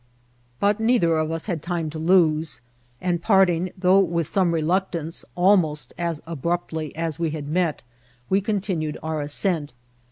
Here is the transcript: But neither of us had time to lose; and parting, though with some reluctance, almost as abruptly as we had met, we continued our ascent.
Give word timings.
But 0.59 0.79
neither 0.79 1.15
of 1.19 1.29
us 1.29 1.45
had 1.45 1.61
time 1.61 1.91
to 1.91 1.99
lose; 1.99 2.61
and 2.99 3.21
parting, 3.21 3.69
though 3.77 3.99
with 3.99 4.27
some 4.27 4.51
reluctance, 4.51 5.23
almost 5.35 5.93
as 5.95 6.21
abruptly 6.25 6.95
as 6.95 7.19
we 7.19 7.29
had 7.29 7.47
met, 7.47 7.83
we 8.27 8.41
continued 8.41 8.97
our 9.03 9.21
ascent. 9.21 9.75